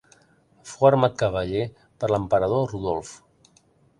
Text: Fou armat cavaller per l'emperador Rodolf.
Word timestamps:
Fou 0.69 0.87
armat 0.89 1.19
cavaller 1.19 1.67
per 2.03 2.11
l'emperador 2.13 2.67
Rodolf. 2.75 3.15